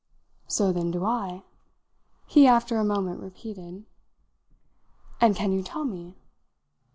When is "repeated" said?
3.21-3.85